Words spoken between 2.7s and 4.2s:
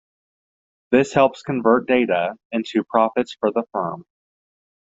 profits for the firm.